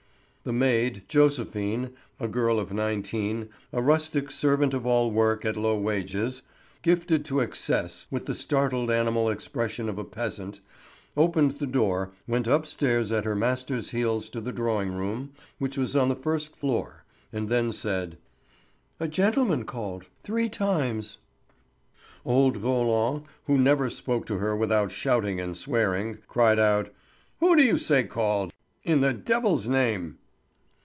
[0.43, 5.77] The maid, Joséphine, a girl of nineteen, a rustic servant of all work at low
[5.79, 6.41] wages,
[6.81, 10.59] gifted to excess with the startled animal expression of a peasant,
[11.15, 15.77] opened the door, went up stairs at her master's heels to the drawing room, which
[15.77, 18.17] was on the first floor, and then said:
[18.99, 21.19] "A gentleman called—three times."
[22.25, 26.91] Old Roland, who never spoke to her without shouting and swearing, cried out:
[27.41, 28.51] "Who do you say called,
[28.83, 30.17] in the devil's name?"